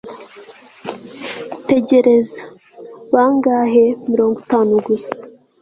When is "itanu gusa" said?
4.45-5.11